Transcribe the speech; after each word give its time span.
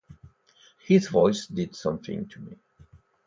His 0.87 1.09
voice 1.09 1.45
did 1.45 1.75
something 1.75 2.27
to 2.29 2.39
me. 2.39 2.57